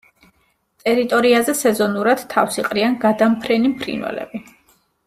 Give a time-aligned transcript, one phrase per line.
[0.85, 4.45] ტერიტორიაზე სეზონურად თავს იყრიან გადამფრენი ფრინველები.